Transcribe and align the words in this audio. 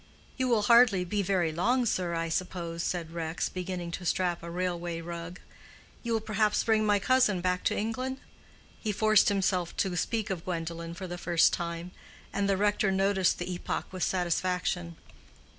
"You 0.35 0.47
will 0.47 0.63
hardly 0.63 1.05
be 1.05 1.21
very 1.21 1.51
long, 1.51 1.85
sir, 1.85 2.15
I 2.15 2.27
suppose," 2.27 2.81
said 2.81 3.11
Rex, 3.11 3.49
beginning 3.49 3.91
to 3.91 4.03
strap 4.07 4.41
a 4.41 4.49
railway 4.49 4.99
rug. 4.99 5.39
"You 6.01 6.13
will 6.13 6.19
perhaps 6.21 6.63
bring 6.63 6.87
my 6.87 6.97
cousin 6.97 7.39
back 7.39 7.63
to 7.65 7.77
England?" 7.77 8.17
He 8.81 8.91
forced 8.91 9.29
himself 9.29 9.77
to 9.77 9.95
speak 9.95 10.31
of 10.31 10.43
Gwendolen 10.45 10.95
for 10.95 11.05
the 11.05 11.19
first 11.19 11.53
time, 11.53 11.91
and 12.33 12.49
the 12.49 12.57
rector 12.57 12.91
noticed 12.91 13.37
the 13.37 13.53
epoch 13.53 13.93
with 13.93 14.01
satisfaction. 14.01 14.95